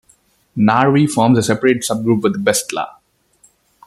Narvi 0.57 1.05
forms 1.07 1.37
a 1.37 1.43
separate 1.43 1.81
subgroup 1.83 2.23
with 2.23 2.43
Bestla. 2.43 2.87